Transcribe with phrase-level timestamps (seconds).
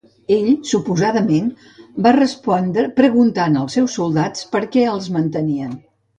[0.35, 1.51] Ell suposadament
[2.07, 5.79] va respondre preguntant als seus soldats per què els mantenien.